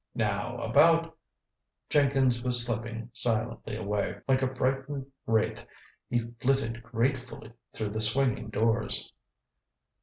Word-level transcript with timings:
Now, 0.15 0.57
about" 0.63 1.15
Jenkins 1.91 2.41
was 2.41 2.65
slipping 2.65 3.11
silently 3.13 3.75
away. 3.75 4.15
Like 4.27 4.41
a 4.41 4.47
frightened 4.55 5.05
wraith 5.27 5.63
he 6.09 6.21
flitted 6.39 6.81
gratefully 6.81 7.53
through 7.71 7.91
the 7.91 8.01
swinging 8.01 8.49
doors. 8.49 9.13